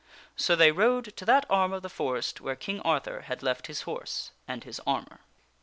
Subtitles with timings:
[0.35, 3.81] So they rode to that arm of the forest where King Arthur had left his
[3.83, 5.19] horse and his armor.